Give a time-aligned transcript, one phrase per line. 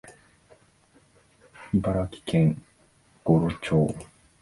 [1.75, 2.63] 茨城県
[3.23, 3.95] 五霞町